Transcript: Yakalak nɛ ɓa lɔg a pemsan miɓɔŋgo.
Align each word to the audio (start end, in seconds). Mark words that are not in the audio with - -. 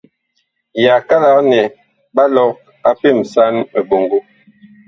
Yakalak 0.83 1.39
nɛ 1.49 1.59
ɓa 2.15 2.23
lɔg 2.35 2.49
a 2.89 2.91
pemsan 2.99 3.53
miɓɔŋgo. 3.71 4.17